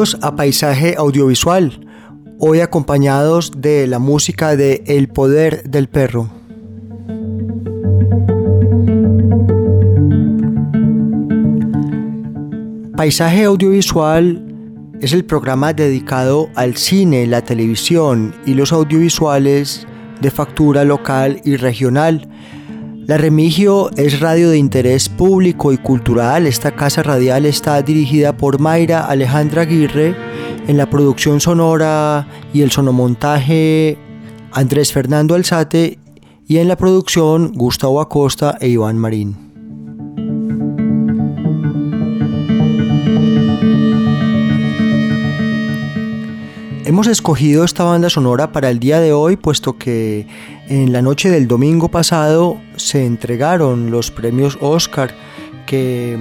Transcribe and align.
Bienvenidos 0.00 0.26
a 0.26 0.34
Paisaje 0.34 0.94
Audiovisual, 0.96 1.86
hoy 2.38 2.60
acompañados 2.60 3.52
de 3.58 3.86
la 3.86 3.98
música 3.98 4.56
de 4.56 4.82
El 4.86 5.08
Poder 5.08 5.62
del 5.64 5.90
Perro. 5.90 6.30
Paisaje 12.96 13.44
Audiovisual 13.44 14.42
es 15.02 15.12
el 15.12 15.26
programa 15.26 15.74
dedicado 15.74 16.48
al 16.54 16.78
cine, 16.78 17.26
la 17.26 17.42
televisión 17.42 18.34
y 18.46 18.54
los 18.54 18.72
audiovisuales 18.72 19.86
de 20.22 20.30
factura 20.30 20.84
local 20.84 21.42
y 21.44 21.56
regional. 21.56 22.26
La 23.06 23.16
Remigio 23.16 23.90
es 23.96 24.20
radio 24.20 24.50
de 24.50 24.58
interés 24.58 25.08
público 25.08 25.72
y 25.72 25.78
cultural. 25.78 26.46
Esta 26.46 26.76
casa 26.76 27.02
radial 27.02 27.46
está 27.46 27.82
dirigida 27.82 28.36
por 28.36 28.60
Mayra 28.60 29.06
Alejandra 29.06 29.62
Aguirre. 29.62 30.14
En 30.68 30.76
la 30.76 30.88
producción 30.88 31.40
sonora 31.40 32.28
y 32.52 32.62
el 32.62 32.70
sonomontaje 32.70 33.98
Andrés 34.52 34.92
Fernando 34.92 35.34
Alzate 35.34 35.98
y 36.46 36.58
en 36.58 36.68
la 36.68 36.76
producción 36.76 37.52
Gustavo 37.52 38.00
Acosta 38.00 38.56
e 38.60 38.68
Iván 38.68 38.98
Marín. 38.98 39.49
Hemos 46.90 47.06
escogido 47.06 47.62
esta 47.62 47.84
banda 47.84 48.10
sonora 48.10 48.50
para 48.50 48.68
el 48.68 48.80
día 48.80 48.98
de 48.98 49.12
hoy 49.12 49.36
puesto 49.36 49.78
que 49.78 50.26
en 50.66 50.92
la 50.92 51.02
noche 51.02 51.30
del 51.30 51.46
domingo 51.46 51.88
pasado 51.88 52.60
se 52.74 53.06
entregaron 53.06 53.92
los 53.92 54.10
premios 54.10 54.58
Oscar 54.60 55.14
que 55.66 56.18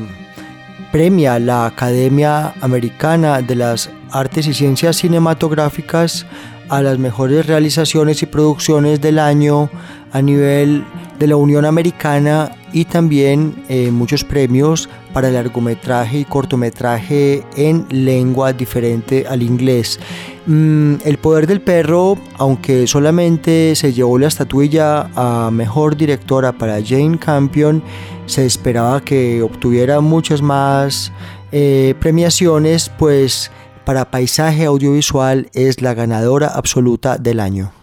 premia 0.92 1.40
la 1.40 1.66
Academia 1.66 2.54
Americana 2.62 3.42
de 3.42 3.56
las 3.56 3.90
Artes 4.12 4.46
y 4.46 4.54
Ciencias 4.54 4.98
Cinematográficas 4.98 6.28
a 6.70 6.84
las 6.84 7.00
mejores 7.00 7.48
realizaciones 7.48 8.22
y 8.22 8.28
producciones 8.28 9.02
del 9.02 9.18
año 9.18 9.72
a 10.14 10.22
nivel 10.22 10.86
de 11.20 11.28
la 11.28 11.36
Unión 11.36 11.66
Americana 11.66 12.56
y 12.72 12.86
también 12.86 13.64
eh, 13.68 13.92
muchos 13.92 14.24
premios 14.24 14.90
para 15.14 15.30
largometraje 15.30 16.20
y 16.20 16.26
cortometraje 16.26 17.44
en 17.56 17.86
lengua 17.90 18.54
diferente 18.54 19.26
al 19.28 19.44
inglés. 19.44 20.00
Mm, 20.46 20.96
el 21.04 21.18
poder 21.18 21.46
del 21.46 21.62
perro, 21.62 22.18
aunque 22.38 22.88
solamente 22.88 23.76
se 23.76 23.94
llevó 23.94 24.18
la 24.18 24.28
estatuilla 24.28 25.10
a 25.16 25.52
mejor 25.52 25.98
directora 25.98 26.54
para 26.54 26.80
Jane 26.84 27.20
Campion, 27.20 27.84
se 28.26 28.46
esperaba 28.46 29.02
que 29.02 29.42
obtuviera 29.42 30.00
muchas 30.00 30.42
más 30.42 31.12
eh, 31.52 31.96
premiaciones, 32.00 32.92
pues 32.98 33.52
para 33.84 34.12
paisaje 34.12 34.66
audiovisual 34.66 35.50
es 35.54 35.82
la 35.82 35.96
ganadora 35.96 36.48
absoluta 36.48 37.18
del 37.18 37.40
año. 37.40 37.79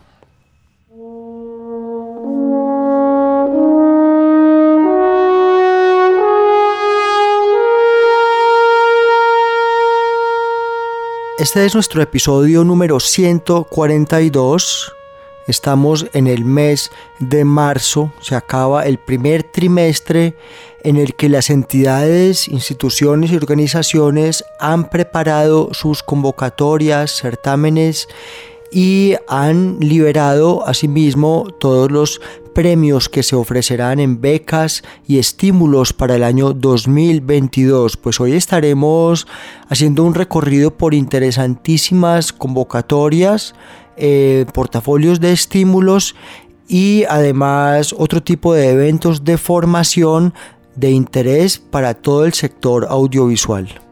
Este 11.38 11.66
es 11.66 11.74
nuestro 11.74 12.00
episodio 12.00 12.64
número 12.64 12.98
142. 12.98 14.94
Estamos 15.46 16.06
en 16.14 16.28
el 16.28 16.46
mes 16.46 16.90
de 17.18 17.44
marzo, 17.44 18.10
se 18.22 18.34
acaba 18.34 18.86
el 18.86 18.96
primer 18.96 19.42
trimestre 19.42 20.34
en 20.82 20.96
el 20.96 21.14
que 21.14 21.28
las 21.28 21.50
entidades, 21.50 22.48
instituciones 22.48 23.32
y 23.32 23.36
organizaciones 23.36 24.46
han 24.58 24.88
preparado 24.88 25.68
sus 25.74 26.02
convocatorias, 26.02 27.12
certámenes 27.12 28.08
y 28.72 29.14
han 29.28 29.78
liberado 29.80 30.66
asimismo 30.66 31.46
todos 31.58 31.90
los 31.90 32.20
premios 32.54 33.10
que 33.10 33.22
se 33.22 33.36
ofrecerán 33.36 34.00
en 34.00 34.20
becas 34.20 34.82
y 35.06 35.18
estímulos 35.18 35.92
para 35.92 36.16
el 36.16 36.24
año 36.24 36.54
2022. 36.54 37.98
Pues 37.98 38.18
hoy 38.18 38.32
estaremos 38.32 39.26
haciendo 39.68 40.04
un 40.04 40.14
recorrido 40.14 40.70
por 40.70 40.94
interesantísimas 40.94 42.32
convocatorias, 42.32 43.54
eh, 43.96 44.46
portafolios 44.54 45.20
de 45.20 45.32
estímulos 45.32 46.14
y 46.66 47.04
además 47.10 47.94
otro 47.96 48.22
tipo 48.22 48.54
de 48.54 48.70
eventos 48.70 49.24
de 49.24 49.36
formación 49.36 50.32
de 50.76 50.90
interés 50.90 51.58
para 51.58 51.94
todo 51.94 52.24
el 52.24 52.32
sector 52.32 52.86
audiovisual. 52.88 53.85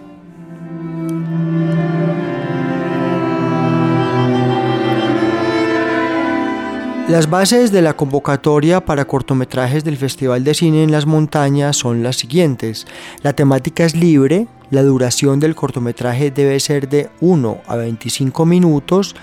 Las 7.08 7.28
bases 7.28 7.72
de 7.72 7.82
la 7.82 7.94
convocatoria 7.94 8.84
para 8.84 9.06
cortometrajes 9.06 9.82
del 9.84 9.96
Festival 9.96 10.44
de 10.44 10.54
Cine 10.54 10.84
en 10.84 10.92
las 10.92 11.04
Montañas 11.04 11.76
son 11.76 12.00
las 12.02 12.16
siguientes. 12.16 12.86
La 13.22 13.32
temática 13.32 13.84
es 13.84 13.96
libre, 13.96 14.46
la 14.72 14.82
duración 14.82 15.38
del 15.38 15.54
cortometraje 15.54 16.30
debe 16.30 16.58
ser 16.58 16.88
de 16.88 17.10
1 17.20 17.58
a 17.66 17.76
25 17.76 18.46
minutos. 18.46 19.14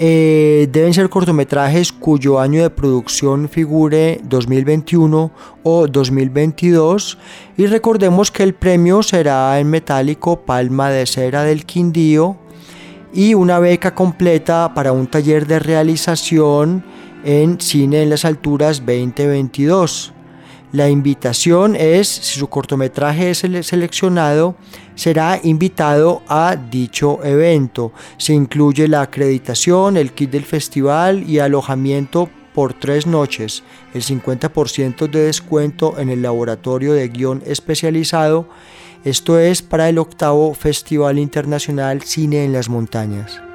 Eh, 0.00 0.68
deben 0.72 0.92
ser 0.92 1.08
cortometrajes 1.08 1.92
cuyo 1.92 2.40
año 2.40 2.60
de 2.60 2.70
producción 2.70 3.48
figure 3.48 4.20
2021 4.24 5.30
o 5.62 5.86
2022. 5.86 7.18
Y 7.56 7.66
recordemos 7.66 8.32
que 8.32 8.42
el 8.42 8.54
premio 8.54 9.00
será 9.04 9.60
en 9.60 9.70
metálico 9.70 10.40
Palma 10.40 10.90
de 10.90 11.06
Cera 11.06 11.44
del 11.44 11.64
Quindío 11.64 12.36
y 13.14 13.34
una 13.34 13.60
beca 13.60 13.94
completa 13.94 14.74
para 14.74 14.90
un 14.90 15.06
taller 15.06 15.46
de 15.46 15.60
realización 15.60 16.84
en 17.24 17.60
Cine 17.60 18.02
en 18.02 18.10
las 18.10 18.24
Alturas 18.24 18.80
2022. 18.80 20.14
La 20.72 20.90
invitación 20.90 21.76
es, 21.76 22.08
si 22.08 22.40
su 22.40 22.48
cortometraje 22.48 23.30
es 23.30 23.38
seleccionado, 23.38 24.56
será 24.96 25.38
invitado 25.44 26.22
a 26.26 26.56
dicho 26.56 27.20
evento. 27.22 27.92
Se 28.16 28.32
incluye 28.32 28.88
la 28.88 29.02
acreditación, 29.02 29.96
el 29.96 30.12
kit 30.12 30.30
del 30.30 30.44
festival 30.44 31.22
y 31.30 31.38
alojamiento 31.38 32.28
por 32.52 32.74
tres 32.74 33.06
noches, 33.06 33.62
el 33.94 34.02
50% 34.02 35.08
de 35.08 35.26
descuento 35.26 36.00
en 36.00 36.08
el 36.08 36.22
laboratorio 36.22 36.94
de 36.94 37.08
guion 37.08 37.42
especializado. 37.46 38.48
Esto 39.04 39.38
es 39.38 39.62
para 39.62 39.88
el 39.88 39.98
octavo 39.98 40.52
Festival 40.54 41.18
Internacional 41.18 42.02
Cine 42.02 42.44
en 42.44 42.52
las 42.52 42.68
Montañas. 42.68 43.45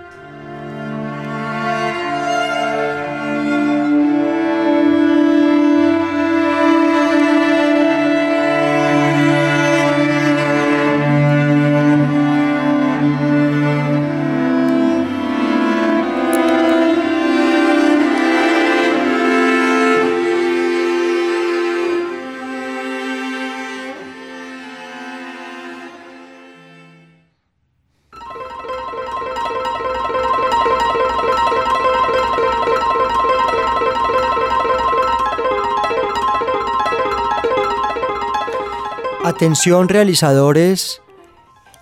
Atención 39.42 39.90
realizadores, 39.90 41.02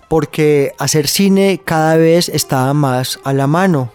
porque 0.07 0.71
hacer 0.77 1.09
cine 1.09 1.59
cada 1.61 1.97
vez 1.97 2.29
está 2.29 2.73
más 2.73 3.19
a 3.25 3.33
la 3.33 3.47
mano. 3.47 3.91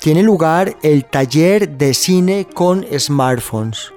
Tiene 0.00 0.24
lugar 0.24 0.76
el 0.82 1.04
taller 1.04 1.78
de 1.78 1.94
cine 1.94 2.48
con 2.52 2.84
smartphones. 2.98 3.92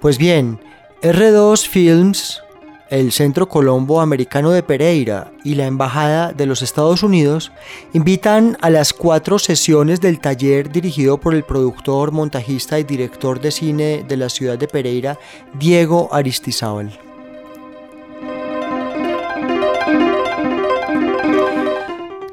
Pues 0.00 0.18
bien, 0.18 0.58
R2 1.02 1.68
Films, 1.68 2.42
el 2.88 3.12
Centro 3.12 3.48
Colombo 3.48 4.00
Americano 4.00 4.50
de 4.50 4.64
Pereira 4.64 5.30
y 5.44 5.54
la 5.54 5.66
Embajada 5.66 6.32
de 6.32 6.46
los 6.46 6.62
Estados 6.62 7.04
Unidos 7.04 7.52
invitan 7.92 8.58
a 8.60 8.70
las 8.70 8.92
cuatro 8.92 9.38
sesiones 9.38 10.00
del 10.00 10.18
taller 10.18 10.72
dirigido 10.72 11.20
por 11.20 11.32
el 11.32 11.44
productor, 11.44 12.10
montajista 12.10 12.80
y 12.80 12.82
director 12.82 13.40
de 13.40 13.52
cine 13.52 14.04
de 14.08 14.16
la 14.16 14.28
ciudad 14.30 14.58
de 14.58 14.66
Pereira, 14.66 15.16
Diego 15.54 16.08
Aristizábal. 16.12 17.09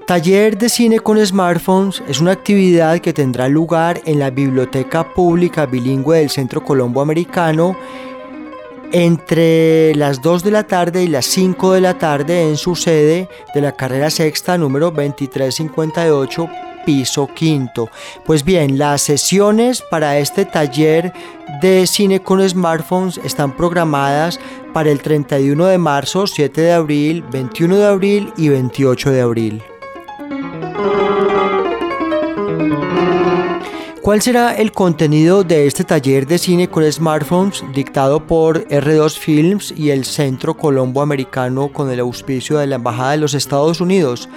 Taller 0.08 0.58
de 0.58 0.70
cine 0.70 1.02
con 1.02 1.18
smartphones 1.24 2.02
es 2.08 2.22
una 2.22 2.32
actividad 2.32 3.00
que 3.00 3.12
tendrá 3.12 3.50
lugar 3.50 4.00
en 4.06 4.20
la 4.20 4.30
Biblioteca 4.30 5.14
Pública 5.14 5.66
Bilingüe 5.66 6.20
del 6.20 6.30
Centro 6.30 6.64
Colombo 6.64 7.02
Americano 7.02 7.76
entre 8.94 9.94
las 9.96 10.22
2 10.22 10.46
de 10.46 10.52
la 10.52 10.64
tarde 10.64 11.04
y 11.04 11.08
las 11.08 11.26
5 11.26 11.74
de 11.74 11.82
la 11.82 11.98
tarde 11.98 12.48
en 12.48 12.56
su 12.56 12.78
sede 12.78 13.28
de 13.54 13.60
la 13.60 13.74
carrera 13.74 14.10
sexta 14.10 14.58
número 14.58 14.92
2358 14.92 16.50
piso 16.86 17.28
quinto. 17.36 17.90
Pues 18.26 18.46
bien, 18.46 18.78
las 18.78 19.02
sesiones 19.02 19.82
para 19.82 20.20
este 20.20 20.46
taller 20.46 21.12
de 21.62 21.86
cine 21.86 22.22
con 22.22 22.48
smartphones 22.48 23.20
están 23.26 23.58
programadas 23.58 24.40
para 24.74 24.90
el 24.90 25.02
31 25.02 25.66
de 25.66 25.78
marzo, 25.78 26.28
7 26.28 26.62
de 26.62 26.72
abril, 26.72 27.26
21 27.30 27.76
de 27.76 27.86
abril 27.86 28.34
y 28.38 28.48
28 28.48 29.12
de 29.12 29.20
abril. 29.20 29.64
¿Cuál 34.08 34.22
será 34.22 34.54
el 34.54 34.72
contenido 34.72 35.44
de 35.44 35.68
este 35.68 35.84
taller 35.84 36.28
de 36.28 36.38
cine 36.38 36.70
con 36.70 36.90
smartphones 36.90 37.62
dictado 37.74 38.26
por 38.26 38.66
R2 38.70 39.18
Films 39.20 39.74
y 39.76 39.90
el 39.90 40.06
Centro 40.06 40.56
Colombo 40.56 41.02
Americano 41.02 41.74
con 41.74 41.92
el 41.92 42.00
auspicio 42.00 42.58
de 42.58 42.68
la 42.68 42.76
Embajada 42.76 43.12
de 43.12 43.18
los 43.18 43.34
Estados 43.34 43.82
Unidos? 43.82 44.30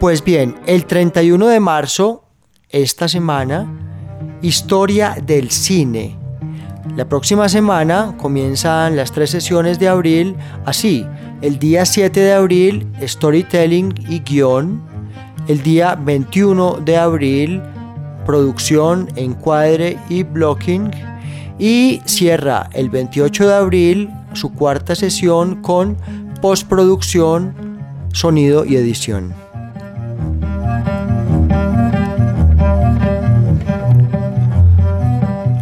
Pues 0.00 0.24
bien, 0.24 0.56
el 0.64 0.86
31 0.86 1.46
de 1.48 1.60
marzo, 1.60 2.24
esta 2.70 3.06
semana, 3.06 3.70
Historia 4.40 5.18
del 5.22 5.50
Cine. 5.50 6.16
La 6.96 7.06
próxima 7.06 7.50
semana 7.50 8.16
comienzan 8.16 8.96
las 8.96 9.12
tres 9.12 9.28
sesiones 9.28 9.78
de 9.78 9.88
abril, 9.88 10.36
así, 10.64 11.06
el 11.42 11.58
día 11.58 11.84
7 11.84 12.18
de 12.18 12.32
abril, 12.32 12.90
Storytelling 13.02 13.92
y 14.08 14.20
Guión, 14.20 14.82
el 15.48 15.62
día 15.62 15.96
21 15.96 16.78
de 16.82 16.96
abril, 16.96 17.62
producción, 18.24 19.08
encuadre 19.16 19.98
y 20.08 20.22
blocking 20.22 20.90
y 21.58 22.00
cierra 22.06 22.68
el 22.72 22.90
28 22.90 23.48
de 23.48 23.54
abril 23.54 24.10
su 24.32 24.52
cuarta 24.52 24.94
sesión 24.94 25.62
con 25.62 25.96
postproducción, 26.40 27.54
sonido 28.12 28.64
y 28.64 28.76
edición. 28.76 29.34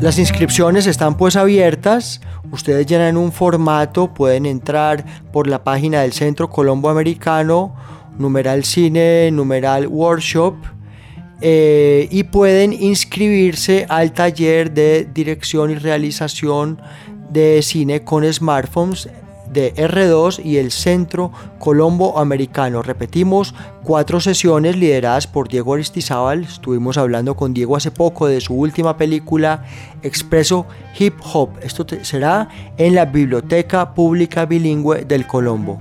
Las 0.00 0.18
inscripciones 0.18 0.86
están 0.86 1.18
pues 1.18 1.36
abiertas, 1.36 2.22
ustedes 2.50 2.86
llenan 2.86 3.18
un 3.18 3.32
formato, 3.32 4.14
pueden 4.14 4.46
entrar 4.46 5.04
por 5.30 5.46
la 5.46 5.62
página 5.62 6.00
del 6.00 6.14
Centro 6.14 6.48
Colombo 6.48 6.88
Americano, 6.88 7.74
numeral 8.16 8.64
cine, 8.64 9.30
numeral 9.30 9.86
workshop, 9.86 10.54
eh, 11.40 12.08
y 12.10 12.24
pueden 12.24 12.72
inscribirse 12.72 13.86
al 13.88 14.12
taller 14.12 14.72
de 14.72 15.08
dirección 15.12 15.70
y 15.70 15.74
realización 15.74 16.80
de 17.30 17.62
cine 17.62 18.02
con 18.02 18.30
smartphones 18.30 19.08
de 19.52 19.74
R2 19.74 20.44
y 20.44 20.58
el 20.58 20.70
Centro 20.70 21.32
Colombo 21.58 22.18
Americano. 22.18 22.82
Repetimos, 22.82 23.54
cuatro 23.82 24.20
sesiones 24.20 24.76
lideradas 24.76 25.26
por 25.26 25.48
Diego 25.48 25.74
Aristizábal. 25.74 26.44
Estuvimos 26.44 26.96
hablando 26.98 27.34
con 27.34 27.52
Diego 27.52 27.76
hace 27.76 27.90
poco 27.90 28.26
de 28.26 28.40
su 28.40 28.54
última 28.54 28.96
película, 28.96 29.64
Expreso 30.02 30.66
Hip 30.98 31.14
Hop. 31.32 31.50
Esto 31.62 31.84
será 32.02 32.48
en 32.76 32.94
la 32.94 33.06
Biblioteca 33.06 33.92
Pública 33.94 34.46
Bilingüe 34.46 35.04
del 35.04 35.26
Colombo. 35.26 35.80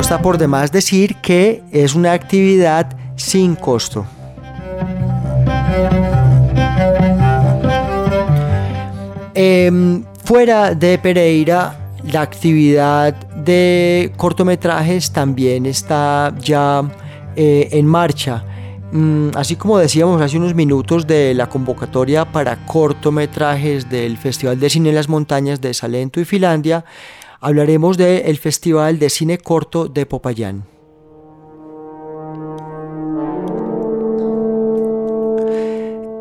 No 0.00 0.02
está 0.02 0.22
por 0.22 0.38
demás 0.38 0.72
decir 0.72 1.16
que 1.16 1.62
es 1.70 1.94
una 1.94 2.12
actividad 2.12 2.96
sin 3.16 3.54
costo. 3.54 4.06
Em, 9.34 10.02
fuera 10.24 10.74
de 10.74 10.96
Pereira, 10.96 11.78
la 12.10 12.22
actividad 12.22 13.12
de 13.12 14.10
cortometrajes 14.16 15.12
también 15.12 15.66
está 15.66 16.34
ya 16.40 16.82
eh, 17.36 17.68
en 17.70 17.84
marcha. 17.84 18.42
Mm, 18.92 19.32
así 19.34 19.56
como 19.56 19.76
decíamos 19.76 20.22
hace 20.22 20.38
unos 20.38 20.54
minutos 20.54 21.06
de 21.06 21.34
la 21.34 21.50
convocatoria 21.50 22.24
para 22.24 22.64
cortometrajes 22.64 23.90
del 23.90 24.16
Festival 24.16 24.58
de 24.58 24.70
Cine 24.70 24.88
en 24.88 24.94
las 24.94 25.10
Montañas 25.10 25.60
de 25.60 25.74
Salento 25.74 26.20
y 26.20 26.24
Finlandia, 26.24 26.86
hablaremos 27.40 27.96
del 27.96 28.36
Festival 28.36 28.98
de 28.98 29.10
Cine 29.10 29.38
Corto 29.38 29.88
de 29.88 30.06
Popayán. 30.06 30.64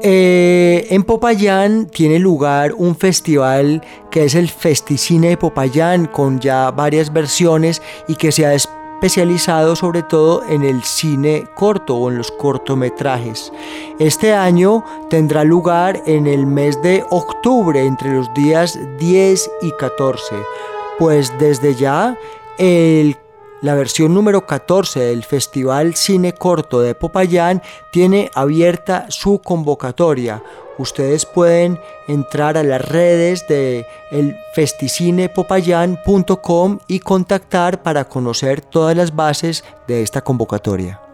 Eh, 0.01 0.87
en 0.91 1.03
Popayán 1.03 1.87
tiene 1.87 2.19
lugar 2.19 2.73
un 2.73 2.95
festival 2.95 3.83
que 4.09 4.23
es 4.23 4.33
el 4.33 4.47
Festicine 4.47 5.29
de 5.29 5.37
Popayán 5.37 6.05
con 6.05 6.39
ya 6.39 6.71
varias 6.71 7.11
versiones 7.11 7.81
y 8.07 8.15
que 8.15 8.31
se 8.31 8.45
ha 8.45 8.53
especializado 8.53 9.75
sobre 9.75 10.03
todo 10.03 10.43
en 10.49 10.63
el 10.63 10.83
cine 10.83 11.43
corto 11.53 11.97
o 11.97 12.09
en 12.09 12.17
los 12.17 12.31
cortometrajes. 12.31 13.51
Este 13.99 14.33
año 14.33 14.85
tendrá 15.09 15.43
lugar 15.43 16.01
en 16.05 16.27
el 16.27 16.45
mes 16.45 16.81
de 16.81 17.03
octubre 17.09 17.85
entre 17.85 18.13
los 18.13 18.33
días 18.33 18.79
10 18.99 19.51
y 19.63 19.71
14, 19.71 20.35
pues 20.99 21.31
desde 21.39 21.73
ya 21.75 22.17
la 23.61 23.73
versión 23.73 24.13
número 24.13 24.45
14 24.45 24.99
del 24.99 25.23
Festival 25.23 25.95
Cine 25.95 26.33
Corto 26.33 26.81
de 26.81 26.93
Popayán 26.93 27.63
tiene 27.91 28.29
abierta 28.35 29.07
su 29.09 29.39
convocatoria. 29.39 30.43
Ustedes 30.77 31.25
pueden 31.25 31.79
entrar 32.07 32.57
a 32.57 32.63
las 32.63 32.87
redes 32.87 33.47
de 33.47 33.87
festicinepopayán.com 34.53 36.79
y 36.87 36.99
contactar 36.99 37.81
para 37.81 38.05
conocer 38.05 38.61
todas 38.61 38.95
las 38.95 39.15
bases 39.15 39.63
de 39.87 40.03
esta 40.03 40.21
convocatoria. 40.21 41.08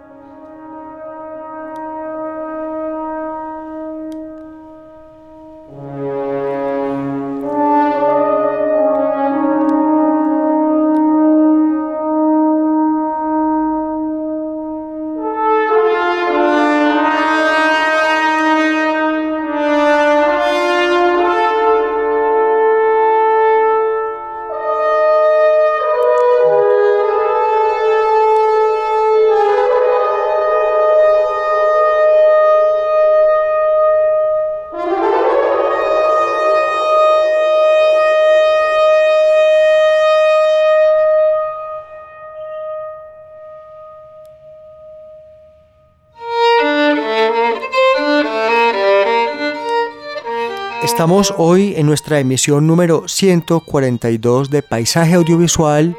Estamos 50.96 51.34
hoy 51.38 51.74
en 51.76 51.88
nuestra 51.88 52.22
emisión 52.22 52.68
número 52.68 53.10
142 53.10 54.50
de 54.50 54.64
Paisaje 54.64 55.16
Audiovisual, 55.16 55.94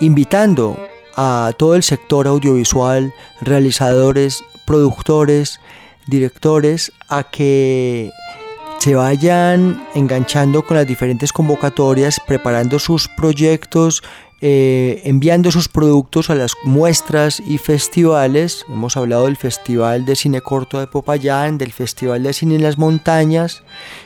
invitando 0.00 0.78
a 1.14 1.52
todo 1.58 1.74
el 1.74 1.82
sector 1.82 2.26
audiovisual, 2.26 3.12
realizadores, 3.42 4.42
productores, 4.64 5.60
directores, 6.06 6.90
a 7.10 7.24
que 7.24 8.12
se 8.78 8.94
vayan 8.94 9.86
enganchando 9.94 10.64
con 10.64 10.78
las 10.78 10.86
diferentes 10.86 11.34
convocatorias, 11.34 12.18
preparando 12.26 12.78
sus 12.78 13.08
proyectos, 13.08 14.02
eh, 14.42 15.02
enviando 15.04 15.50
sus 15.50 15.68
productos 15.68 16.30
a 16.30 16.34
las 16.34 16.52
muestras 16.64 17.40
y 17.40 17.58
festivales. 17.58 18.64
Hemos 18.68 18.96
hablado 18.96 19.26
del 19.26 19.36
Festival 19.36 20.06
de 20.06 20.16
Cine 20.16 20.40
Corto 20.40 20.80
de 20.80 20.86
Popayán, 20.86 21.58
del 21.58 21.72
Festival 21.72 22.22
de 22.22 22.32
Cine 22.32 22.54
en 22.54 22.62
las 22.62 22.78
Montañas. 22.78 23.62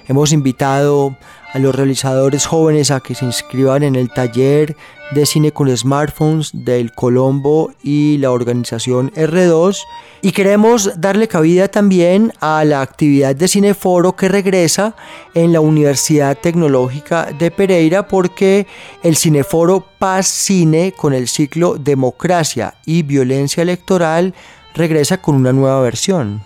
Hemos 0.08 0.32
invitado 0.32 1.16
a 1.54 1.60
los 1.60 1.74
realizadores 1.74 2.46
jóvenes 2.46 2.90
a 2.90 2.98
que 2.98 3.14
se 3.14 3.24
inscriban 3.24 3.84
en 3.84 3.94
el 3.94 4.10
taller 4.10 4.76
de 5.12 5.24
cine 5.24 5.52
con 5.52 5.74
smartphones 5.74 6.50
del 6.52 6.92
Colombo 6.92 7.72
y 7.82 8.18
la 8.18 8.32
organización 8.32 9.12
R2 9.12 9.78
y 10.20 10.32
queremos 10.32 11.00
darle 11.00 11.28
cabida 11.28 11.68
también 11.68 12.32
a 12.40 12.64
la 12.64 12.82
actividad 12.82 13.36
de 13.36 13.46
cineforo 13.46 14.16
que 14.16 14.28
regresa 14.28 14.96
en 15.34 15.52
la 15.52 15.60
Universidad 15.60 16.36
Tecnológica 16.36 17.28
de 17.38 17.52
Pereira 17.52 18.08
porque 18.08 18.66
el 19.04 19.16
cineforo 19.16 19.86
Paz 20.00 20.26
Cine 20.26 20.92
con 20.96 21.14
el 21.14 21.28
ciclo 21.28 21.76
Democracia 21.78 22.74
y 22.84 23.02
Violencia 23.02 23.62
Electoral 23.62 24.34
regresa 24.74 25.18
con 25.22 25.36
una 25.36 25.52
nueva 25.52 25.80
versión. 25.82 26.42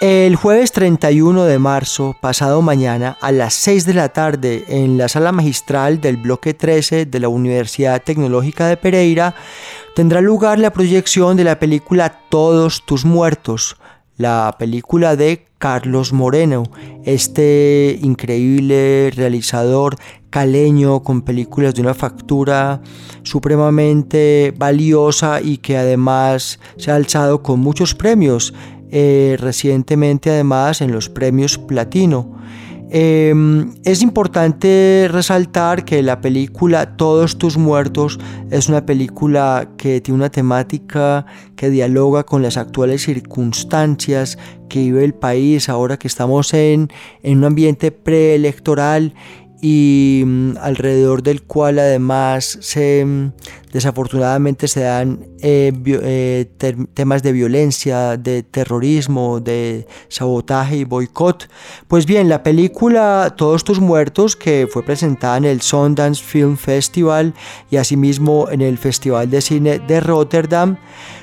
El 0.00 0.36
jueves 0.36 0.70
31 0.70 1.42
de 1.42 1.58
marzo, 1.58 2.16
pasado 2.20 2.62
mañana, 2.62 3.18
a 3.20 3.32
las 3.32 3.54
6 3.54 3.84
de 3.84 3.94
la 3.94 4.10
tarde, 4.10 4.64
en 4.68 4.96
la 4.96 5.08
sala 5.08 5.32
magistral 5.32 6.00
del 6.00 6.18
bloque 6.18 6.54
13 6.54 7.06
de 7.06 7.18
la 7.18 7.28
Universidad 7.28 8.00
Tecnológica 8.00 8.68
de 8.68 8.76
Pereira, 8.76 9.34
tendrá 9.96 10.20
lugar 10.20 10.60
la 10.60 10.72
proyección 10.72 11.36
de 11.36 11.42
la 11.42 11.58
película 11.58 12.20
Todos 12.28 12.86
tus 12.86 13.04
muertos, 13.04 13.76
la 14.16 14.54
película 14.56 15.16
de 15.16 15.46
Carlos 15.58 16.12
Moreno, 16.12 16.62
este 17.04 17.98
increíble 18.00 19.10
realizador 19.16 19.96
caleño 20.30 21.02
con 21.02 21.22
películas 21.22 21.74
de 21.74 21.80
una 21.80 21.94
factura 21.94 22.82
supremamente 23.24 24.54
valiosa 24.56 25.40
y 25.40 25.56
que 25.56 25.76
además 25.76 26.60
se 26.76 26.92
ha 26.92 26.94
alzado 26.94 27.42
con 27.42 27.58
muchos 27.58 27.96
premios 27.96 28.54
eh, 28.90 29.36
recientemente 29.38 30.30
además 30.30 30.80
en 30.80 30.92
los 30.92 31.08
premios 31.08 31.58
Platino. 31.58 32.38
Em, 32.90 33.74
es 33.84 34.00
importante 34.00 35.08
resaltar 35.10 35.84
que 35.84 36.02
la 36.02 36.22
película 36.22 36.96
Todos 36.96 37.36
tus 37.36 37.58
muertos 37.58 38.18
es 38.50 38.70
una 38.70 38.86
película 38.86 39.68
que 39.76 40.00
tiene 40.00 40.16
una 40.16 40.30
temática 40.30 41.26
que 41.54 41.68
dialoga 41.68 42.24
con 42.24 42.40
las 42.40 42.56
actuales 42.56 43.02
circunstancias 43.02 44.38
que 44.70 44.78
vive 44.78 45.04
el 45.04 45.12
país 45.12 45.68
ahora 45.68 45.98
que 45.98 46.08
estamos 46.08 46.54
en, 46.54 46.88
en 47.22 47.38
un 47.38 47.44
ambiente 47.44 47.92
preelectoral 47.92 49.12
y 49.60 50.22
mm, 50.24 50.56
alrededor 50.60 51.22
del 51.22 51.42
cual 51.42 51.78
además 51.78 52.58
se, 52.60 53.04
desafortunadamente 53.72 54.68
se 54.68 54.80
dan 54.80 55.26
eh, 55.40 55.72
eh, 55.86 56.46
temas 56.94 57.22
de 57.22 57.32
violencia, 57.32 58.16
de 58.16 58.42
terrorismo, 58.42 59.40
de 59.40 59.86
sabotaje 60.08 60.76
y 60.76 60.84
boicot. 60.84 61.48
Pues 61.86 62.06
bien, 62.06 62.28
la 62.28 62.42
película 62.42 63.34
Todos 63.36 63.64
tus 63.64 63.80
muertos, 63.80 64.36
que 64.36 64.68
fue 64.70 64.82
presentada 64.82 65.36
en 65.36 65.44
el 65.44 65.60
Sundance 65.60 66.22
Film 66.22 66.56
Festival 66.56 67.34
y 67.70 67.76
asimismo 67.76 68.48
en 68.50 68.60
el 68.60 68.78
Festival 68.78 69.30
de 69.30 69.40
Cine 69.40 69.78
de 69.78 70.00
Rotterdam, 70.00 70.78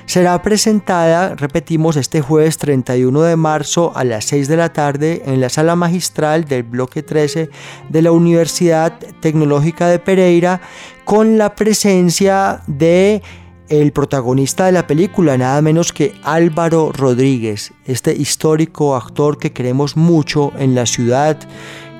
será 0.06 0.40
presentada, 0.42 1.34
repetimos, 1.34 1.96
este 1.96 2.20
jueves 2.20 2.58
31 2.58 3.22
de 3.22 3.36
marzo 3.36 3.92
a 3.94 4.04
las 4.04 4.24
6 4.26 4.48
de 4.48 4.56
la 4.56 4.72
tarde 4.72 5.22
en 5.26 5.40
la 5.40 5.48
sala 5.48 5.76
magistral 5.76 6.44
del 6.44 6.62
bloque 6.62 7.02
13 7.02 7.50
de 7.88 8.02
la 8.02 8.12
Universidad 8.12 8.98
Tecnológica 9.20 9.88
de 9.88 9.98
Pereira 9.98 10.60
con 11.06 11.38
la 11.38 11.54
presencia 11.54 12.62
de 12.66 13.22
el 13.68 13.92
protagonista 13.92 14.66
de 14.66 14.72
la 14.72 14.88
película, 14.88 15.38
nada 15.38 15.62
menos 15.62 15.92
que 15.92 16.14
Álvaro 16.24 16.90
Rodríguez, 16.92 17.72
este 17.86 18.12
histórico 18.12 18.96
actor 18.96 19.38
que 19.38 19.52
queremos 19.52 19.96
mucho 19.96 20.52
en 20.58 20.74
la 20.74 20.84
ciudad, 20.84 21.38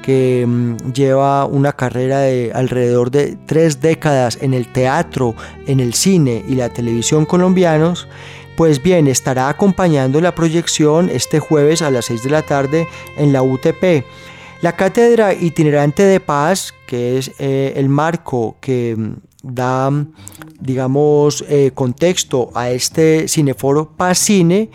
que 0.03 0.45
mm, 0.45 0.93
lleva 0.93 1.47
una 1.47 1.73
carrera 1.73 2.19
de 2.19 2.51
alrededor 2.53 3.13
de 3.13 3.39
tres 3.47 3.81
décadas 3.81 4.39
en 4.41 4.53
el 4.55 4.73
teatro, 4.73 5.37
en 5.69 5.79
el 5.79 5.95
cine 5.95 6.45
y 6.49 6.57
la 6.57 6.71
televisión 6.71 7.27
colombianos, 7.27 8.09
pues 8.57 8.83
bien, 8.83 9.07
estará 9.07 9.49
acompañando 9.49 10.21
la 10.21 10.35
proyección 10.35 11.11
este 11.11 11.39
jueves 11.39 11.81
a 11.81 11.93
las 11.93 12.07
6 12.07 12.25
de 12.25 12.31
la 12.31 12.43
tarde 12.43 12.89
en 13.17 13.33
la 13.33 13.43
UTP. 13.43 14.05
La 14.63 14.73
cátedra 14.73 15.35
itinerante 15.35 16.03
de 16.03 16.19
paz, 16.19 16.73
que 16.87 17.19
es 17.19 17.31
eh, 17.39 17.75
el 17.77 17.91
marco 17.91 18.57
que 18.61 18.97
mm, 18.97 19.13
da, 19.43 19.91
digamos, 20.59 21.45
eh, 21.49 21.73
contexto 21.75 22.51
a 22.55 22.71
este 22.71 23.29
cineforo 23.29 23.93
Paz 23.97 24.19
Cine, 24.19 24.71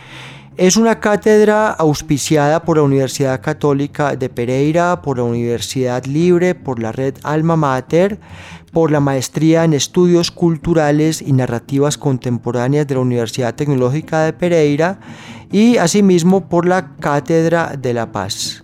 es 0.56 0.78
una 0.78 1.00
cátedra 1.00 1.72
auspiciada 1.72 2.64
por 2.64 2.78
la 2.78 2.84
Universidad 2.84 3.42
Católica 3.42 4.16
de 4.16 4.30
Pereira, 4.30 5.02
por 5.02 5.18
la 5.18 5.24
Universidad 5.24 6.06
Libre, 6.06 6.54
por 6.54 6.80
la 6.80 6.92
red 6.92 7.16
Alma 7.24 7.56
Mater, 7.56 8.20
por 8.72 8.92
la 8.92 9.00
Maestría 9.00 9.64
en 9.64 9.74
Estudios 9.74 10.30
Culturales 10.30 11.24
y 11.24 11.34
Narrativas 11.34 11.98
Contemporáneas 11.98 12.86
de 12.86 12.96
la 12.96 13.02
Universidad 13.02 13.56
Tecnológica 13.56 14.26
de 14.26 14.34
Pereira 14.34 15.00
y 15.52 15.78
asimismo 15.78 16.48
por 16.48 16.68
la 16.68 16.96
Cátedra 16.98 17.74
de 17.76 17.94
la 17.96 18.12
Paz. 18.12 18.64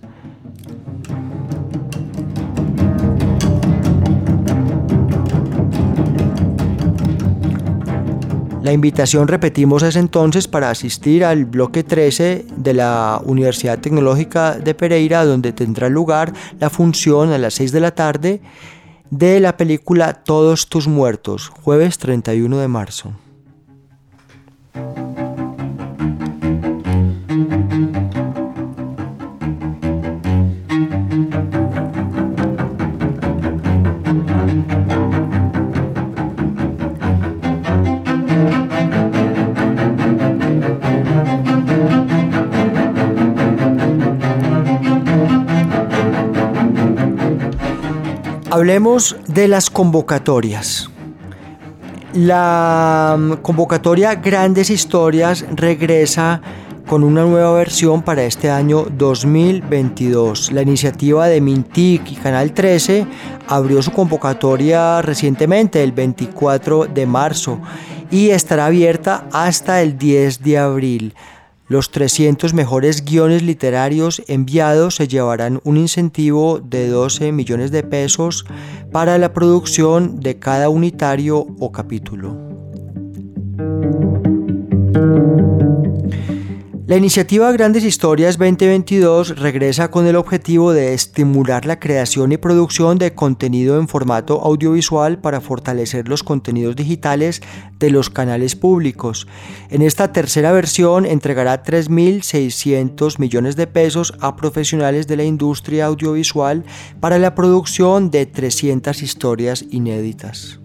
La 8.62 8.72
invitación, 8.72 9.28
repetimos, 9.28 9.84
es 9.84 9.94
entonces 9.94 10.48
para 10.48 10.70
asistir 10.70 11.24
al 11.24 11.44
bloque 11.44 11.84
13 11.84 12.44
de 12.56 12.74
la 12.74 13.20
Universidad 13.24 13.78
Tecnológica 13.78 14.58
de 14.58 14.74
Pereira, 14.74 15.24
donde 15.24 15.52
tendrá 15.52 15.88
lugar 15.88 16.32
la 16.58 16.68
función 16.68 17.30
a 17.30 17.38
las 17.38 17.54
6 17.54 17.70
de 17.70 17.80
la 17.80 17.94
tarde 17.94 18.40
de 19.10 19.38
la 19.38 19.56
película 19.56 20.12
Todos 20.12 20.68
tus 20.68 20.88
muertos, 20.88 21.48
jueves 21.62 21.98
31 21.98 22.58
de 22.58 22.68
marzo. 22.68 23.12
Hablemos 48.58 49.14
de 49.28 49.46
las 49.46 49.70
convocatorias. 49.70 50.90
La 52.12 53.14
mm, 53.16 53.34
convocatoria 53.34 54.16
Grandes 54.16 54.68
Historias 54.68 55.44
regresa 55.54 56.42
con 56.88 57.04
una 57.04 57.22
nueva 57.22 57.52
versión 57.52 58.02
para 58.02 58.24
este 58.24 58.50
año 58.50 58.86
2022. 58.90 60.50
La 60.50 60.62
iniciativa 60.62 61.28
de 61.28 61.40
Mintic 61.40 62.10
y 62.10 62.16
Canal 62.16 62.52
13 62.52 63.06
abrió 63.46 63.80
su 63.80 63.92
convocatoria 63.92 65.02
recientemente, 65.02 65.84
el 65.84 65.92
24 65.92 66.86
de 66.86 67.06
marzo, 67.06 67.60
y 68.10 68.30
estará 68.30 68.66
abierta 68.66 69.28
hasta 69.30 69.82
el 69.82 69.96
10 69.96 70.42
de 70.42 70.58
abril. 70.58 71.14
Los 71.68 71.90
300 71.90 72.54
mejores 72.54 73.04
guiones 73.04 73.42
literarios 73.42 74.22
enviados 74.26 74.94
se 74.94 75.06
llevarán 75.06 75.60
un 75.64 75.76
incentivo 75.76 76.60
de 76.60 76.88
12 76.88 77.30
millones 77.32 77.70
de 77.70 77.82
pesos 77.82 78.46
para 78.90 79.18
la 79.18 79.34
producción 79.34 80.18
de 80.20 80.38
cada 80.38 80.70
unitario 80.70 81.46
o 81.58 81.70
capítulo. 81.70 82.48
La 86.88 86.96
iniciativa 86.96 87.52
Grandes 87.52 87.84
Historias 87.84 88.38
2022 88.38 89.38
regresa 89.38 89.90
con 89.90 90.06
el 90.06 90.16
objetivo 90.16 90.72
de 90.72 90.94
estimular 90.94 91.66
la 91.66 91.78
creación 91.78 92.32
y 92.32 92.38
producción 92.38 92.96
de 92.96 93.14
contenido 93.14 93.78
en 93.78 93.88
formato 93.88 94.40
audiovisual 94.40 95.18
para 95.18 95.42
fortalecer 95.42 96.08
los 96.08 96.22
contenidos 96.22 96.76
digitales 96.76 97.42
de 97.78 97.90
los 97.90 98.08
canales 98.08 98.56
públicos. 98.56 99.26
En 99.68 99.82
esta 99.82 100.14
tercera 100.14 100.50
versión 100.50 101.04
entregará 101.04 101.62
3.600 101.62 103.18
millones 103.18 103.54
de 103.54 103.66
pesos 103.66 104.14
a 104.20 104.34
profesionales 104.36 105.06
de 105.06 105.16
la 105.16 105.24
industria 105.24 105.84
audiovisual 105.84 106.64
para 107.00 107.18
la 107.18 107.34
producción 107.34 108.10
de 108.10 108.24
300 108.24 109.02
historias 109.02 109.62
inéditas. 109.68 110.58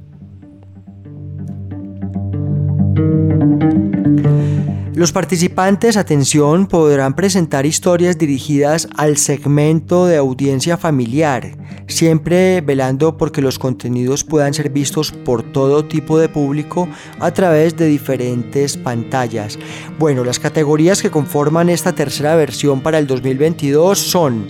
Los 4.96 5.12
participantes, 5.12 5.98
atención, 5.98 6.68
podrán 6.68 7.16
presentar 7.16 7.66
historias 7.66 8.16
dirigidas 8.20 8.88
al 8.96 9.18
segmento 9.18 10.06
de 10.06 10.18
audiencia 10.18 10.78
familiar, 10.78 11.58
siempre 11.88 12.62
velando 12.62 13.18
porque 13.18 13.42
los 13.42 13.58
contenidos 13.58 14.24
puedan 14.24 14.54
ser 14.54 14.70
vistos 14.70 15.12
por 15.12 15.42
todo 15.42 15.84
tipo 15.84 16.20
de 16.20 16.30
público 16.30 16.88
a 17.20 17.32
través 17.32 17.76
de 17.76 17.88
diferentes 17.88 18.78
pantallas. 18.78 19.58
Bueno, 19.98 20.24
las 20.24 20.38
categorías 20.38 21.02
que 21.02 21.10
conforman 21.10 21.70
esta 21.70 21.94
tercera 21.94 22.36
versión 22.36 22.82
para 22.82 23.00
el 23.00 23.08
2022 23.08 23.98
son 23.98 24.46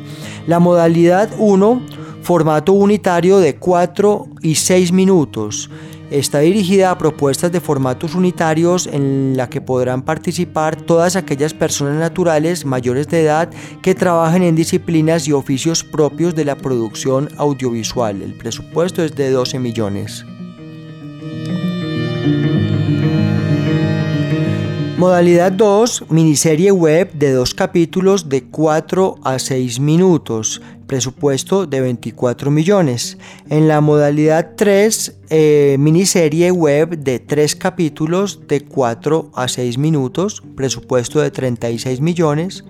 la 0.45 0.59
modalidad 0.59 1.29
1, 1.37 1.81
formato 2.21 2.73
unitario 2.73 3.39
de 3.39 3.55
4 3.55 4.27
y 4.41 4.55
6 4.55 4.91
minutos, 4.91 5.69
Está 6.13 6.41
dirigida 6.41 6.91
a 6.91 6.97
propuestas 6.99 7.51
de 7.51 7.59
formatos 7.59 8.13
unitarios 8.13 8.85
en 8.85 9.35
la 9.35 9.49
que 9.49 9.61
podrán 9.61 10.03
participar 10.03 10.75
todas 10.75 11.15
aquellas 11.15 11.55
personas 11.55 11.95
naturales 11.95 12.65
mayores 12.65 13.07
de 13.07 13.23
edad 13.23 13.49
que 13.81 13.95
trabajen 13.95 14.43
en 14.43 14.55
disciplinas 14.55 15.27
y 15.27 15.31
oficios 15.31 15.83
propios 15.83 16.35
de 16.35 16.45
la 16.45 16.55
producción 16.55 17.29
audiovisual. 17.37 18.21
El 18.21 18.35
presupuesto 18.35 19.03
es 19.03 19.15
de 19.15 19.31
12 19.31 19.57
millones. 19.57 20.23
Modalidad 24.99 25.51
2, 25.51 26.05
miniserie 26.09 26.71
web 26.71 27.11
de 27.13 27.31
dos 27.31 27.55
capítulos 27.55 28.29
de 28.29 28.43
4 28.43 29.15
a 29.23 29.39
6 29.39 29.79
minutos, 29.79 30.61
presupuesto 30.87 31.65
de 31.65 31.81
24 31.81 32.51
millones. 32.51 33.17
En 33.49 33.67
la 33.67 33.81
modalidad 33.81 34.51
3, 34.55 35.19
eh, 35.29 35.75
miniserie 35.79 36.51
web 36.51 36.97
de 36.97 37.19
3 37.19 37.55
capítulos 37.55 38.47
de 38.47 38.61
4 38.61 39.31
a 39.33 39.47
6 39.47 39.77
minutos, 39.77 40.43
presupuesto 40.55 41.19
de 41.21 41.31
36 41.31 42.01
millones. 42.01 42.63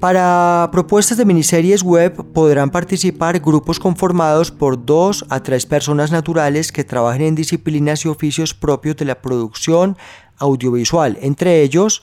Para 0.00 0.70
propuestas 0.72 1.18
de 1.18 1.26
miniseries 1.26 1.82
web 1.82 2.14
podrán 2.32 2.70
participar 2.70 3.38
grupos 3.40 3.78
conformados 3.78 4.50
por 4.50 4.86
2 4.86 5.26
a 5.28 5.42
3 5.42 5.66
personas 5.66 6.10
naturales 6.10 6.72
que 6.72 6.84
trabajen 6.84 7.22
en 7.22 7.34
disciplinas 7.34 8.04
y 8.04 8.08
oficios 8.08 8.54
propios 8.54 8.96
de 8.96 9.04
la 9.04 9.20
producción, 9.20 9.98
audiovisual, 10.38 11.18
entre 11.20 11.62
ellos 11.62 12.02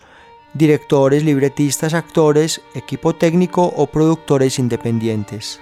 directores, 0.57 1.23
libretistas, 1.23 1.93
actores, 1.93 2.61
equipo 2.73 3.13
técnico 3.13 3.63
o 3.63 3.87
productores 3.87 4.59
independientes. 4.59 5.59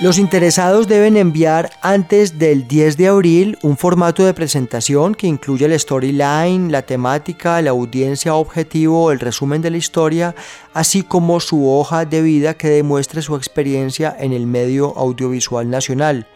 Los 0.00 0.18
interesados 0.18 0.86
deben 0.86 1.16
enviar 1.16 1.70
antes 1.82 2.38
del 2.38 2.68
10 2.68 2.96
de 2.96 3.08
abril 3.08 3.58
un 3.62 3.76
formato 3.76 4.24
de 4.24 4.32
presentación 4.32 5.12
que 5.12 5.26
incluye 5.26 5.66
el 5.66 5.76
storyline, 5.76 6.70
la 6.70 6.82
temática, 6.82 7.60
la 7.62 7.70
audiencia 7.70 8.36
objetivo, 8.36 9.10
el 9.10 9.18
resumen 9.18 9.60
de 9.60 9.72
la 9.72 9.76
historia, 9.76 10.36
así 10.72 11.02
como 11.02 11.40
su 11.40 11.68
hoja 11.68 12.04
de 12.04 12.22
vida 12.22 12.54
que 12.54 12.68
demuestre 12.68 13.22
su 13.22 13.34
experiencia 13.34 14.16
en 14.16 14.32
el 14.32 14.46
medio 14.46 14.96
audiovisual 14.96 15.68
nacional 15.68 16.28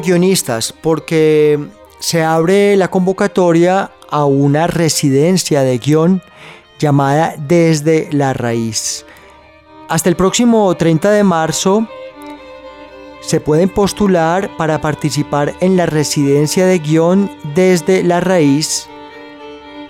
guionistas, 0.06 0.72
porque 0.72 1.58
se 1.98 2.22
abre 2.22 2.76
la 2.76 2.88
convocatoria 2.88 3.90
a 4.08 4.24
una 4.24 4.66
residencia 4.66 5.62
de 5.62 5.78
guion 5.78 6.22
llamada 6.78 7.34
Desde 7.38 8.08
la 8.12 8.32
Raíz. 8.32 9.04
Hasta 9.88 10.08
el 10.08 10.16
próximo 10.16 10.74
30 10.76 11.10
de 11.10 11.24
marzo 11.24 11.86
se 13.20 13.40
pueden 13.40 13.68
postular 13.68 14.56
para 14.56 14.80
participar 14.80 15.54
en 15.60 15.76
la 15.76 15.86
residencia 15.86 16.66
de 16.66 16.78
guion 16.78 17.30
Desde 17.54 18.02
la 18.02 18.20
Raíz 18.20 18.88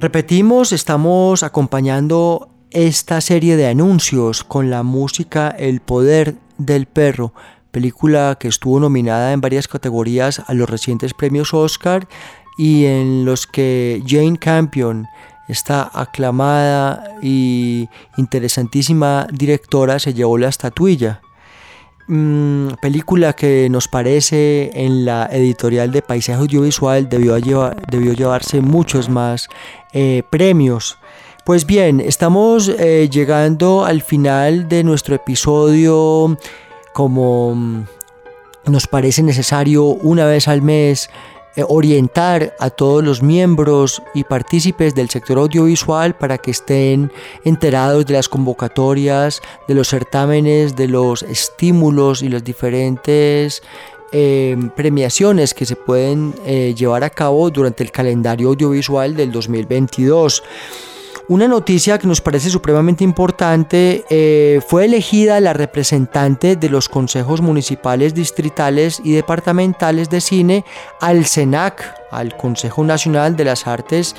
Repetimos, 0.00 0.72
estamos 0.72 1.42
acompañando 1.42 2.50
esta 2.70 3.20
serie 3.20 3.56
de 3.56 3.66
anuncios 3.66 4.44
con 4.44 4.70
la 4.70 4.84
música 4.84 5.48
El 5.48 5.80
Poder 5.80 6.36
del 6.56 6.86
Perro, 6.86 7.34
película 7.72 8.36
que 8.38 8.46
estuvo 8.46 8.78
nominada 8.78 9.32
en 9.32 9.40
varias 9.40 9.66
categorías 9.66 10.40
a 10.46 10.54
los 10.54 10.70
recientes 10.70 11.14
premios 11.14 11.52
Oscar 11.52 12.06
y 12.56 12.84
en 12.84 13.24
los 13.24 13.48
que 13.48 14.00
Jane 14.06 14.38
Campion, 14.38 15.08
esta 15.48 15.90
aclamada 15.92 17.02
y 17.20 17.88
interesantísima 18.16 19.26
directora, 19.32 19.98
se 19.98 20.14
llevó 20.14 20.38
la 20.38 20.48
estatuilla. 20.48 21.22
Mm, 22.10 22.68
película 22.80 23.34
que 23.34 23.68
nos 23.70 23.86
parece 23.86 24.70
en 24.72 25.04
la 25.04 25.28
editorial 25.30 25.92
de 25.92 26.00
Paisaje 26.00 26.40
Audiovisual 26.40 27.06
debió, 27.06 27.34
debió 27.34 28.14
llevarse 28.14 28.62
muchos 28.62 29.10
más 29.10 29.48
eh, 29.92 30.22
premios. 30.30 30.96
Pues 31.44 31.66
bien, 31.66 32.00
estamos 32.00 32.70
eh, 32.70 33.10
llegando 33.12 33.84
al 33.84 34.00
final 34.00 34.70
de 34.70 34.84
nuestro 34.84 35.14
episodio 35.16 36.38
como 36.94 37.54
mm, 37.54 37.84
nos 38.68 38.86
parece 38.86 39.22
necesario 39.22 39.84
una 39.84 40.24
vez 40.24 40.48
al 40.48 40.62
mes 40.62 41.10
orientar 41.66 42.54
a 42.58 42.70
todos 42.70 43.02
los 43.02 43.22
miembros 43.22 44.02
y 44.14 44.24
partícipes 44.24 44.94
del 44.94 45.10
sector 45.10 45.38
audiovisual 45.38 46.14
para 46.14 46.38
que 46.38 46.50
estén 46.50 47.10
enterados 47.44 48.06
de 48.06 48.14
las 48.14 48.28
convocatorias, 48.28 49.42
de 49.66 49.74
los 49.74 49.88
certámenes, 49.88 50.76
de 50.76 50.88
los 50.88 51.22
estímulos 51.22 52.22
y 52.22 52.28
las 52.28 52.44
diferentes 52.44 53.62
eh, 54.12 54.56
premiaciones 54.74 55.52
que 55.52 55.66
se 55.66 55.76
pueden 55.76 56.34
eh, 56.46 56.74
llevar 56.74 57.04
a 57.04 57.10
cabo 57.10 57.50
durante 57.50 57.84
el 57.84 57.90
calendario 57.90 58.48
audiovisual 58.48 59.14
del 59.14 59.32
2022. 59.32 60.42
Una 61.28 61.46
noticia 61.46 61.98
que 61.98 62.06
nos 62.06 62.22
parece 62.22 62.48
supremamente 62.48 63.04
importante 63.04 64.02
eh, 64.08 64.62
fue 64.66 64.86
elegida 64.86 65.40
la 65.40 65.52
representante 65.52 66.56
de 66.56 66.70
los 66.70 66.88
consejos 66.88 67.42
municipales, 67.42 68.14
distritales 68.14 68.98
y 69.04 69.12
departamentales 69.12 70.08
de 70.08 70.22
cine 70.22 70.64
al 71.02 71.26
CENAC, 71.26 71.84
al 72.10 72.34
Consejo 72.34 72.82
Nacional 72.82 73.36
de 73.36 73.44
las 73.44 73.66
Artes 73.66 74.16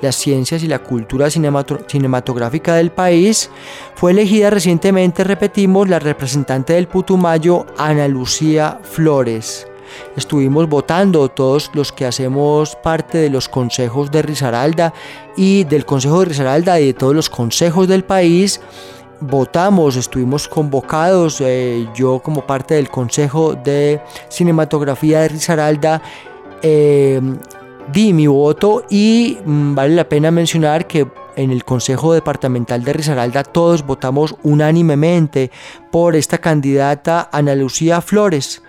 las 0.00 0.16
ciencias 0.16 0.62
y 0.62 0.68
la 0.68 0.80
cultura 0.80 1.28
cinematográfica 1.30 2.74
del 2.74 2.90
país, 2.92 3.50
fue 3.94 4.12
elegida 4.12 4.50
recientemente, 4.50 5.24
repetimos, 5.24 5.88
la 5.88 5.98
representante 5.98 6.74
del 6.74 6.86
Putumayo, 6.86 7.66
Ana 7.76 8.06
Lucía 8.06 8.78
Flores. 8.82 9.67
Estuvimos 10.16 10.68
votando 10.68 11.28
todos 11.28 11.70
los 11.74 11.92
que 11.92 12.06
hacemos 12.06 12.76
parte 12.76 13.18
de 13.18 13.30
los 13.30 13.48
consejos 13.48 14.10
de 14.10 14.22
Risaralda 14.22 14.92
y 15.36 15.64
del 15.64 15.84
Consejo 15.84 16.20
de 16.20 16.26
Risaralda 16.26 16.80
y 16.80 16.86
de 16.86 16.94
todos 16.94 17.14
los 17.14 17.30
consejos 17.30 17.88
del 17.88 18.04
país 18.04 18.60
votamos, 19.20 19.96
estuvimos 19.96 20.48
convocados, 20.48 21.40
eh, 21.40 21.88
yo 21.94 22.20
como 22.20 22.46
parte 22.46 22.74
del 22.74 22.88
Consejo 22.88 23.54
de 23.54 24.00
Cinematografía 24.28 25.20
de 25.20 25.28
Risaralda, 25.28 26.02
eh, 26.62 27.20
di 27.92 28.12
mi 28.12 28.26
voto 28.26 28.84
y 28.88 29.38
mm, 29.44 29.74
vale 29.74 29.94
la 29.94 30.08
pena 30.08 30.30
mencionar 30.30 30.86
que 30.86 31.06
en 31.36 31.50
el 31.50 31.64
Consejo 31.64 32.12
Departamental 32.12 32.82
de 32.82 32.92
Risaralda 32.92 33.44
todos 33.44 33.86
votamos 33.86 34.34
unánimemente 34.42 35.50
por 35.90 36.16
esta 36.16 36.38
candidata 36.38 37.28
Ana 37.32 37.54
Lucía 37.54 38.00
Flores 38.00 38.62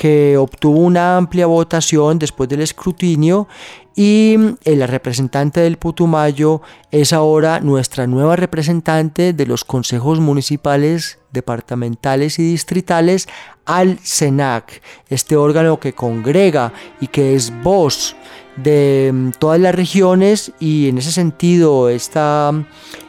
que 0.00 0.38
obtuvo 0.38 0.78
una 0.78 1.18
amplia 1.18 1.44
votación 1.44 2.18
después 2.18 2.48
del 2.48 2.62
escrutinio 2.62 3.48
y 3.94 4.34
eh, 4.64 4.74
la 4.74 4.86
representante 4.86 5.60
del 5.60 5.76
Putumayo 5.76 6.62
es 6.90 7.12
ahora 7.12 7.60
nuestra 7.60 8.06
nueva 8.06 8.34
representante 8.34 9.34
de 9.34 9.44
los 9.44 9.62
consejos 9.62 10.18
municipales, 10.18 11.18
departamentales 11.32 12.38
y 12.38 12.50
distritales 12.50 13.28
al 13.66 13.98
SENAC, 14.02 14.80
este 15.10 15.36
órgano 15.36 15.78
que 15.78 15.92
congrega 15.92 16.72
y 17.02 17.08
que 17.08 17.34
es 17.34 17.52
voz 17.62 18.16
de 18.56 19.10
mm, 19.12 19.30
todas 19.38 19.60
las 19.60 19.74
regiones 19.74 20.52
y 20.60 20.88
en 20.88 20.96
ese 20.96 21.12
sentido 21.12 21.90
está 21.90 22.52
mm, 22.52 22.64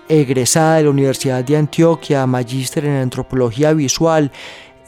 egresada 0.09 0.75
de 0.75 0.83
la 0.83 0.89
Universidad 0.89 1.41
de 1.41 1.55
Antioquia, 1.55 2.27
magíster 2.27 2.83
en 2.83 2.97
antropología 2.97 3.71
visual, 3.71 4.29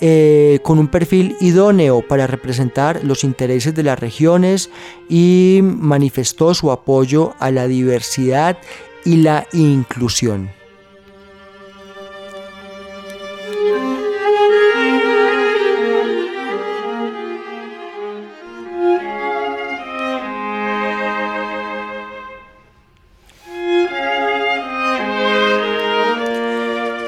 eh, 0.01 0.59
con 0.63 0.79
un 0.79 0.87
perfil 0.87 1.35
idóneo 1.39 2.01
para 2.07 2.27
representar 2.27 3.03
los 3.03 3.23
intereses 3.23 3.73
de 3.73 3.83
las 3.83 3.99
regiones 3.99 4.69
y 5.09 5.59
manifestó 5.61 6.53
su 6.53 6.71
apoyo 6.71 7.33
a 7.39 7.51
la 7.51 7.67
diversidad 7.67 8.57
y 9.05 9.17
la 9.17 9.47
inclusión. 9.53 10.49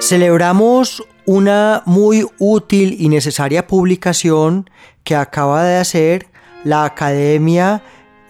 Celebramos 0.01 1.03
una 1.25 1.81
muy 1.85 2.25
útil 2.39 2.95
y 2.99 3.09
necesaria 3.09 3.67
publicación 3.67 4.69
que 5.03 5.15
acaba 5.15 5.63
de 5.63 5.77
hacer 5.77 6.27
la 6.63 6.85
Academia 6.85 7.81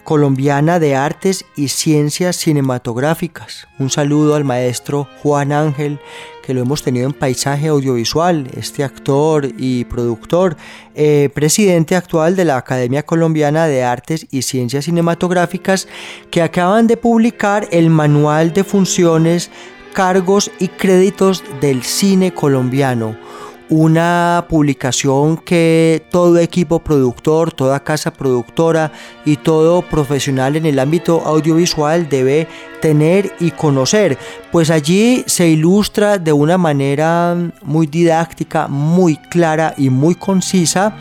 Colombiana 0.06 0.78
de 0.78 0.94
Artes 0.94 1.44
y 1.56 1.66
Ciencias 1.66 2.36
Cinematográficas. 2.36 3.66
Un 3.80 3.90
saludo 3.90 4.36
al 4.36 4.44
maestro 4.44 5.08
Juan 5.20 5.50
Ángel, 5.50 5.98
que 6.44 6.54
lo 6.54 6.60
hemos 6.60 6.84
tenido 6.84 7.06
en 7.06 7.12
paisaje 7.12 7.66
audiovisual, 7.66 8.48
este 8.56 8.84
actor 8.84 9.48
y 9.58 9.84
productor, 9.86 10.56
eh, 10.94 11.28
presidente 11.34 11.96
actual 11.96 12.36
de 12.36 12.44
la 12.44 12.56
Academia 12.56 13.02
Colombiana 13.04 13.66
de 13.66 13.82
Artes 13.82 14.28
y 14.30 14.42
Ciencias 14.42 14.84
Cinematográficas, 14.84 15.88
que 16.30 16.40
acaban 16.40 16.86
de 16.86 16.96
publicar 16.96 17.66
el 17.72 17.90
Manual 17.90 18.52
de 18.52 18.62
Funciones 18.62 19.50
cargos 19.96 20.50
y 20.60 20.68
créditos 20.68 21.42
del 21.62 21.82
cine 21.82 22.34
colombiano. 22.34 23.16
Una 23.70 24.44
publicación 24.46 25.38
que 25.38 26.04
todo 26.10 26.38
equipo 26.38 26.80
productor, 26.80 27.50
toda 27.50 27.82
casa 27.82 28.12
productora 28.12 28.92
y 29.24 29.38
todo 29.38 29.80
profesional 29.80 30.54
en 30.54 30.66
el 30.66 30.78
ámbito 30.78 31.22
audiovisual 31.24 32.10
debe 32.10 32.46
tener 32.82 33.34
y 33.40 33.52
conocer, 33.52 34.18
pues 34.52 34.68
allí 34.70 35.24
se 35.26 35.48
ilustra 35.48 36.18
de 36.18 36.32
una 36.32 36.58
manera 36.58 37.34
muy 37.62 37.86
didáctica, 37.86 38.68
muy 38.68 39.16
clara 39.16 39.72
y 39.78 39.88
muy 39.88 40.14
concisa 40.14 40.94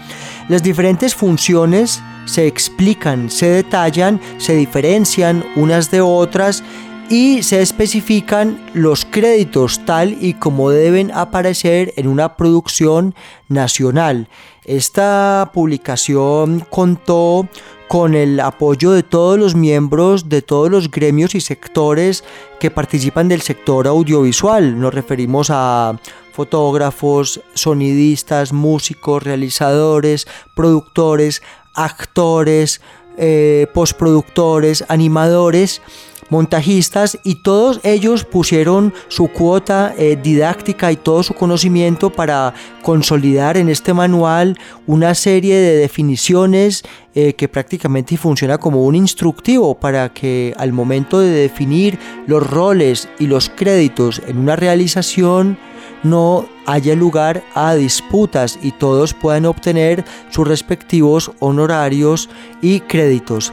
las 0.47 0.61
diferentes 0.61 1.15
funciones 1.15 2.03
se 2.25 2.45
explican, 2.45 3.31
se 3.31 3.47
detallan, 3.47 4.21
se 4.37 4.55
diferencian 4.55 5.43
unas 5.55 5.89
de 5.89 6.01
otras 6.01 6.63
y 7.09 7.43
se 7.43 7.61
especifican 7.61 8.59
los 8.73 9.05
créditos 9.05 9.85
tal 9.85 10.17
y 10.23 10.33
como 10.33 10.71
deben 10.71 11.11
aparecer 11.11 11.93
en 11.97 12.07
una 12.07 12.35
producción 12.35 13.13
nacional. 13.47 14.27
Esta 14.63 15.51
publicación 15.53 16.65
contó 16.69 17.47
con 17.87 18.15
el 18.15 18.39
apoyo 18.39 18.91
de 18.91 19.03
todos 19.03 19.37
los 19.37 19.53
miembros 19.55 20.27
de 20.27 20.41
todos 20.41 20.71
los 20.71 20.89
gremios 20.89 21.35
y 21.35 21.41
sectores 21.41 22.23
que 22.59 22.71
participan 22.71 23.27
del 23.27 23.41
sector 23.41 23.87
audiovisual. 23.87 24.79
Nos 24.79 24.93
referimos 24.93 25.49
a 25.51 25.99
fotógrafos, 26.33 27.41
sonidistas, 27.53 28.51
músicos, 28.51 29.21
realizadores, 29.21 30.27
productores, 30.55 31.43
actores, 31.75 32.81
eh, 33.17 33.67
postproductores, 33.73 34.83
animadores 34.89 35.81
montajistas 36.29 37.19
y 37.23 37.35
todos 37.35 37.79
ellos 37.83 38.25
pusieron 38.25 38.93
su 39.07 39.27
cuota 39.27 39.93
eh, 39.97 40.17
didáctica 40.21 40.91
y 40.91 40.95
todo 40.95 41.23
su 41.23 41.33
conocimiento 41.33 42.09
para 42.09 42.53
consolidar 42.81 43.57
en 43.57 43.69
este 43.69 43.93
manual 43.93 44.57
una 44.87 45.15
serie 45.15 45.55
de 45.55 45.77
definiciones 45.77 46.83
eh, 47.13 47.33
que 47.33 47.47
prácticamente 47.47 48.17
funciona 48.17 48.57
como 48.57 48.85
un 48.85 48.95
instructivo 48.95 49.75
para 49.75 50.09
que 50.09 50.53
al 50.57 50.73
momento 50.73 51.19
de 51.19 51.29
definir 51.29 51.99
los 52.27 52.45
roles 52.45 53.07
y 53.19 53.27
los 53.27 53.49
créditos 53.49 54.21
en 54.27 54.37
una 54.37 54.55
realización 54.55 55.57
no 56.03 56.47
haya 56.65 56.95
lugar 56.95 57.43
a 57.53 57.73
disputas 57.75 58.59
y 58.61 58.71
todos 58.71 59.13
puedan 59.13 59.45
obtener 59.45 60.05
sus 60.29 60.47
respectivos 60.47 61.31
honorarios 61.39 62.29
y 62.61 62.81
créditos. 62.81 63.51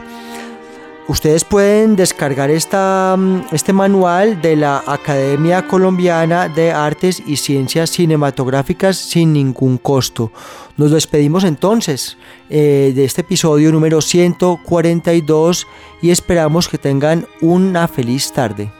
Ustedes 1.07 1.43
pueden 1.43 1.97
descargar 1.97 2.49
esta, 2.49 3.15
mm, 3.17 3.47
este 3.51 3.73
manual 3.73 4.41
de 4.41 4.55
la 4.55 4.81
Academia 4.87 5.67
Colombiana 5.67 6.47
de 6.47 6.71
Artes 6.71 7.21
y 7.25 7.35
Ciencias 7.35 7.89
Cinematográficas 7.89 8.95
sin 8.97 9.33
ningún 9.33 9.77
costo. 9.77 10.31
Nos 10.77 10.91
despedimos 10.91 11.43
entonces 11.43 12.17
eh, 12.49 12.93
de 12.95 13.03
este 13.03 13.19
episodio 13.19 13.73
número 13.73 13.99
142 14.01 15.67
y 16.01 16.11
esperamos 16.11 16.69
que 16.69 16.77
tengan 16.77 17.27
una 17.41 17.89
feliz 17.89 18.31
tarde. 18.31 18.71